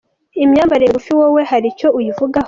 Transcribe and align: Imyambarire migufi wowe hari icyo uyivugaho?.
Imyambarire 0.43 0.87
migufi 0.91 1.11
wowe 1.19 1.41
hari 1.51 1.67
icyo 1.73 1.87
uyivugaho?. 1.97 2.39